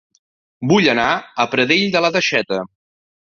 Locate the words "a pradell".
1.43-1.85